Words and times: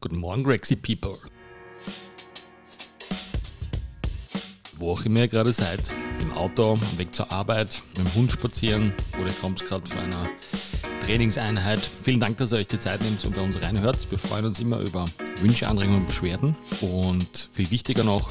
Guten 0.00 0.18
Morgen, 0.18 0.44
Grexy 0.44 0.76
People. 0.76 1.18
Wo 4.76 4.92
auch 4.92 5.04
immer 5.04 5.20
ihr 5.20 5.28
gerade 5.28 5.52
seid, 5.52 5.90
im 6.20 6.32
Auto, 6.34 6.78
Weg 6.98 7.12
zur 7.12 7.32
Arbeit, 7.32 7.82
mit 7.96 8.06
dem 8.06 8.14
Hund 8.14 8.30
spazieren 8.30 8.92
oder 9.18 9.26
ihr 9.26 9.34
kommt 9.40 9.66
gerade 9.66 9.84
von 9.88 9.98
einer 9.98 10.28
Trainingseinheit. 11.04 11.80
Vielen 12.04 12.20
Dank, 12.20 12.36
dass 12.36 12.52
ihr 12.52 12.58
euch 12.58 12.68
die 12.68 12.78
Zeit 12.78 13.00
nehmt 13.02 13.24
und 13.24 13.34
bei 13.34 13.42
uns 13.42 13.60
reinhört. 13.60 14.08
Wir 14.08 14.20
freuen 14.20 14.44
uns 14.44 14.60
immer 14.60 14.78
über 14.78 15.04
Wünsche, 15.40 15.66
Anregungen 15.66 16.02
und 16.02 16.06
Beschwerden. 16.06 16.56
Und 16.80 17.48
viel 17.50 17.72
wichtiger 17.72 18.04
noch, 18.04 18.30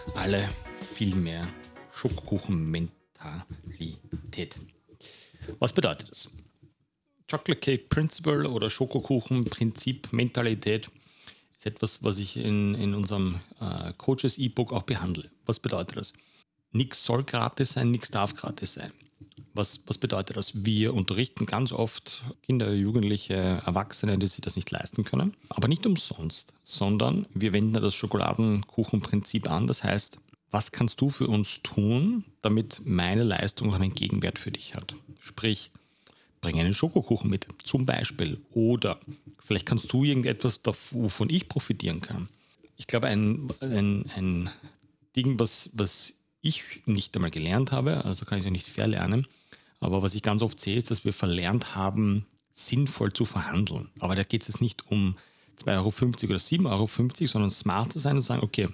alle 0.15 0.49
viel 0.93 1.15
mehr 1.15 1.47
Schokokuchen-Mentalität. 1.93 4.59
Was 5.59 5.73
bedeutet 5.73 6.11
das? 6.11 6.29
Chocolate 7.29 7.59
Cake 7.59 7.85
Principle 7.89 8.49
oder 8.49 8.69
Schokokuchen-Prinzip, 8.69 10.11
Mentalität 10.11 10.89
ist 11.57 11.65
etwas, 11.65 12.03
was 12.03 12.17
ich 12.17 12.37
in, 12.37 12.75
in 12.75 12.93
unserem 12.93 13.39
äh, 13.59 13.93
Coaches 13.97 14.37
E-Book 14.37 14.73
auch 14.73 14.83
behandle. 14.83 15.29
Was 15.45 15.59
bedeutet 15.59 15.97
das? 15.97 16.13
Nichts 16.71 17.05
soll 17.05 17.23
gratis 17.23 17.73
sein, 17.73 17.91
nichts 17.91 18.11
darf 18.11 18.35
gratis 18.35 18.73
sein. 18.73 18.91
Was, 19.53 19.81
was 19.85 19.97
bedeutet 19.97 20.37
das? 20.37 20.65
Wir 20.65 20.93
unterrichten 20.93 21.45
ganz 21.45 21.73
oft 21.73 22.23
Kinder, 22.43 22.73
Jugendliche, 22.73 23.33
Erwachsene, 23.33 24.17
die 24.17 24.27
sich 24.27 24.41
das 24.41 24.55
nicht 24.55 24.71
leisten 24.71 25.03
können, 25.03 25.35
aber 25.49 25.67
nicht 25.67 25.85
umsonst, 25.85 26.53
sondern 26.63 27.27
wir 27.33 27.51
wenden 27.51 27.73
das 27.73 27.93
Schokoladenkuchenprinzip 27.95 29.49
an. 29.49 29.67
Das 29.67 29.83
heißt, 29.83 30.19
was 30.51 30.71
kannst 30.71 31.01
du 31.01 31.09
für 31.09 31.27
uns 31.27 31.61
tun, 31.63 32.23
damit 32.41 32.81
meine 32.85 33.23
Leistung 33.23 33.73
einen 33.73 33.93
Gegenwert 33.93 34.39
für 34.39 34.51
dich 34.51 34.75
hat? 34.75 34.93
Sprich, 35.19 35.71
bring 36.41 36.59
einen 36.59 36.73
Schokokuchen 36.73 37.29
mit, 37.29 37.47
zum 37.63 37.85
Beispiel. 37.85 38.39
Oder 38.51 38.99
vielleicht 39.39 39.65
kannst 39.65 39.91
du 39.93 40.03
irgendetwas, 40.03 40.61
wovon 40.91 41.29
ich 41.29 41.47
profitieren 41.47 42.01
kann. 42.01 42.29
Ich 42.77 42.87
glaube, 42.87 43.07
ein, 43.07 43.47
ein, 43.61 44.09
ein 44.15 44.49
Ding, 45.15 45.39
was, 45.39 45.69
was 45.73 46.15
ich 46.41 46.81
nicht 46.85 47.15
einmal 47.15 47.31
gelernt 47.31 47.71
habe, 47.71 48.05
also 48.05 48.25
kann 48.25 48.37
ich 48.37 48.43
es 48.43 48.45
ja 48.45 48.51
nicht 48.51 48.67
verlernen, 48.67 49.27
aber 49.79 50.01
was 50.01 50.15
ich 50.15 50.21
ganz 50.21 50.41
oft 50.41 50.59
sehe, 50.59 50.77
ist, 50.77 50.91
dass 50.91 51.05
wir 51.05 51.13
verlernt 51.13 51.75
haben, 51.75 52.25
sinnvoll 52.53 53.13
zu 53.13 53.25
verhandeln. 53.25 53.89
Aber 53.99 54.15
da 54.15 54.23
geht 54.23 54.41
es 54.43 54.49
jetzt 54.49 54.61
nicht 54.61 54.89
um 54.91 55.15
2,50 55.63 55.75
Euro 55.75 55.87
oder 55.87 56.37
7,50 56.37 56.69
Euro, 56.69 57.27
sondern 57.27 57.49
smart 57.49 57.93
zu 57.93 57.99
sein 57.99 58.15
und 58.15 58.21
sagen, 58.21 58.43
okay, 58.43 58.69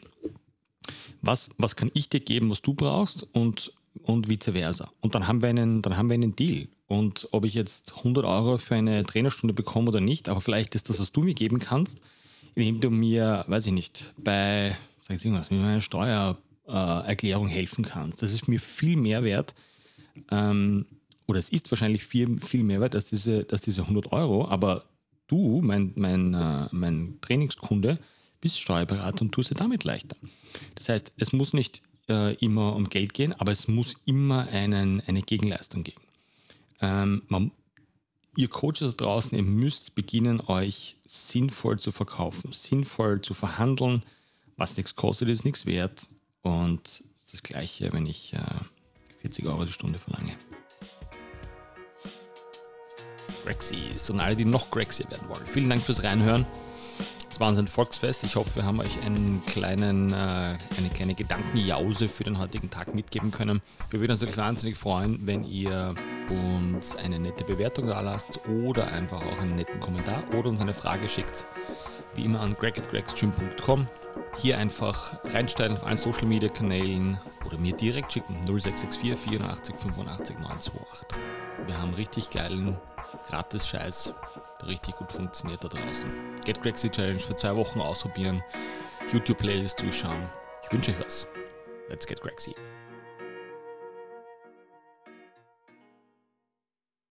was, 1.21 1.49
was 1.57 1.75
kann 1.75 1.91
ich 1.93 2.09
dir 2.09 2.19
geben, 2.19 2.49
was 2.49 2.61
du 2.61 2.73
brauchst 2.73 3.27
und, 3.33 3.73
und 4.03 4.29
vice 4.29 4.51
versa. 4.51 4.91
Und 5.01 5.15
dann 5.15 5.27
haben, 5.27 5.41
wir 5.41 5.49
einen, 5.49 5.81
dann 5.81 5.97
haben 5.97 6.09
wir 6.09 6.15
einen 6.15 6.35
Deal. 6.35 6.67
Und 6.88 7.27
ob 7.31 7.43
ich 7.45 7.53
jetzt 7.53 7.97
100 7.97 8.25
Euro 8.25 8.57
für 8.57 8.75
eine 8.75 9.05
Trainerstunde 9.05 9.53
bekomme 9.53 9.89
oder 9.89 9.99
nicht, 9.99 10.29
aber 10.29 10.41
vielleicht 10.41 10.75
ist 10.75 10.89
das, 10.89 10.99
was 10.99 11.11
du 11.11 11.21
mir 11.21 11.33
geben 11.33 11.59
kannst, 11.59 11.99
indem 12.55 12.79
du 12.79 12.89
mir, 12.89 13.43
weiß 13.47 13.65
ich 13.65 13.73
nicht, 13.73 14.13
bei, 14.17 14.77
sag 15.07 15.17
ich 15.17 15.25
irgendwas, 15.25 15.51
mit 15.51 15.59
meiner 15.59 15.81
Steuererklärung 16.67 17.47
helfen 17.47 17.85
kannst. 17.85 18.21
Das 18.21 18.33
ist 18.33 18.47
mir 18.47 18.59
viel 18.59 18.97
mehr 18.97 19.23
wert, 19.23 19.55
ähm, 20.31 20.85
oder 21.25 21.39
es 21.39 21.50
ist 21.50 21.72
wahrscheinlich 21.72 22.05
viel, 22.05 22.39
viel 22.39 22.63
mehr 22.63 22.81
wert 22.81 22.95
als 22.95 23.09
diese, 23.09 23.45
als 23.51 23.61
diese 23.61 23.81
100 23.83 24.11
Euro, 24.11 24.47
aber 24.47 24.85
du, 25.27 25.61
mein, 25.61 25.94
mein, 25.95 26.33
äh, 26.33 26.67
mein 26.72 27.17
Trainingskunde, 27.22 28.00
bist 28.39 28.59
Steuerberater 28.59 29.23
und 29.23 29.31
tust 29.31 29.51
dir 29.51 29.56
damit 29.56 29.83
leichter. 29.83 30.16
Das 30.75 30.89
heißt, 30.89 31.13
es 31.17 31.33
muss 31.33 31.53
nicht 31.53 31.81
äh, 32.07 32.35
immer 32.35 32.75
um 32.75 32.89
Geld 32.89 33.13
gehen, 33.13 33.33
aber 33.33 33.51
es 33.51 33.67
muss 33.67 33.95
immer 34.06 34.47
einen, 34.47 35.01
eine 35.01 35.22
Gegenleistung 35.22 35.83
geben. 35.83 36.03
Ähm, 36.81 37.23
man, 37.27 37.51
ihr 38.35 38.47
Coaches 38.47 38.95
da 38.95 39.06
draußen, 39.06 39.35
ihr 39.35 39.44
müsst 39.44 39.95
beginnen, 39.95 40.39
euch 40.41 40.97
sinnvoll 41.06 41.79
zu 41.79 41.91
verkaufen, 41.91 42.53
sinnvoll 42.53 43.22
zu 43.22 43.33
verhandeln. 43.33 44.03
Was 44.56 44.77
nichts 44.77 44.95
kostet, 44.95 45.29
ist 45.29 45.45
nichts 45.45 45.66
wert. 45.66 46.07
Und 46.47 47.03
das 47.30 47.44
Gleiche, 47.44 47.91
wenn 47.91 48.06
ich 48.06 48.34
äh, 48.34 48.38
40 49.22 49.46
Euro 49.47 49.66
die 49.66 49.74
Stunde 49.74 50.00
verlange. 50.00 50.34
Grexies 53.44 54.09
und 54.09 54.22
alle, 54.22 54.35
die 54.35 54.46
noch 54.46 54.72
Grexier 54.72 55.09
werden 55.09 55.28
wollen. 55.28 55.46
Vielen 55.46 55.69
Dank 55.69 55.81
fürs 55.81 56.03
Reinhören. 56.03 56.46
Es 57.30 57.40
war 57.40 57.50
ein 57.50 57.68
Volksfest. 57.68 58.24
Ich 58.24 58.38
hoffe, 58.38 58.56
wir 58.56 58.63
haben 58.66 58.80
euch 58.80 59.00
einen 59.02 59.41
kleinen, 59.46 60.12
äh, 60.13 60.16
eine 60.16 60.90
kleine 60.94 61.16
Gedankenjause 61.16 62.07
für 62.07 62.24
den 62.24 62.40
heutigen 62.40 62.69
Tag 62.69 62.96
mitgeben 62.96 63.31
können. 63.31 63.62
Wir 63.90 64.00
würden 64.00 64.12
uns 64.12 64.22
natürlich 64.22 64.38
wahnsinnig 64.38 64.78
freuen, 64.78 65.19
wenn 65.28 65.44
ihr 65.44 65.96
uns 66.30 66.96
eine 66.96 67.19
nette 67.19 67.44
Bewertung 67.44 67.88
da 67.88 68.00
lasst 68.00 68.40
oder 68.47 68.88
einfach 68.88 69.22
auch 69.22 69.40
einen 69.40 69.57
netten 69.57 69.81
Kommentar 69.81 70.24
oder 70.34 70.47
uns 70.50 70.62
eine 70.62 70.74
Frage 70.74 71.09
schickt. 71.09 71.46
Wie 72.16 72.24
immer 72.24 72.40
an 72.40 72.53
greg.gregstream.com. 72.53 73.88
Hier 74.40 74.59
einfach 74.59 75.18
reinstellen 75.34 75.78
auf 75.78 75.84
allen 75.84 75.98
Social 75.98 76.28
Media 76.28 76.48
Kanälen 76.50 77.20
oder 77.46 77.58
mir 77.58 77.74
direkt 77.75 78.14
schicken 78.14 78.36
0664 78.46 79.18
84 79.18 79.75
85 79.75 80.38
928. 80.38 81.08
Wir 81.66 81.81
haben 81.81 81.94
richtig 81.96 82.30
geilen 82.30 82.78
Gratis-Scheiß, 83.30 84.14
der 84.62 84.68
richtig 84.68 84.96
gut 84.96 85.12
funktioniert 85.12 85.64
da 85.64 85.70
draußen. 85.70 86.09
Get 86.46 86.62
Crazy 86.62 86.90
Challenge 86.90 87.20
für 87.20 87.36
zwei 87.36 87.56
Wochen 87.56 87.81
ausprobieren, 87.81 88.44
YouTube-Playlist 89.12 89.81
durchschauen. 89.81 90.30
Ich 90.64 90.72
wünsche 90.72 90.92
euch 90.92 91.00
was. 91.00 91.28
Let's 91.90 92.06
get 92.06 92.22
Crazy. 92.22 92.56